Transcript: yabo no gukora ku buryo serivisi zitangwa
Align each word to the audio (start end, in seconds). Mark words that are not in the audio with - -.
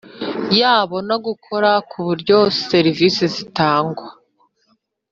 yabo 0.59 0.97
no 1.09 1.17
gukora 1.25 1.71
ku 1.89 1.97
buryo 2.07 2.37
serivisi 2.69 3.23
zitangwa 3.35 4.07